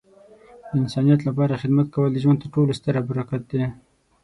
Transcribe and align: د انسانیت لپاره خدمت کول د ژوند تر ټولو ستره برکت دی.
د 0.69 0.71
انسانیت 0.83 1.19
لپاره 1.27 1.59
خدمت 1.63 1.87
کول 1.95 2.09
د 2.13 2.17
ژوند 2.23 2.37
تر 2.41 2.47
ټولو 2.53 2.71
ستره 2.79 2.99
برکت 3.09 3.41
دی. 3.51 3.63